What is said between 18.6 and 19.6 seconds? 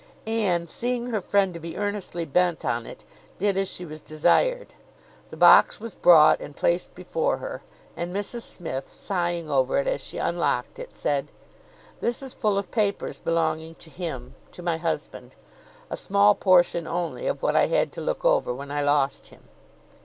I lost him.